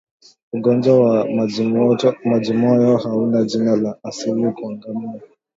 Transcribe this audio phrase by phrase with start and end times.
[0.53, 1.25] Ugonjwa wa
[2.25, 5.21] majimoyo hauna jina la asili kwa ngamia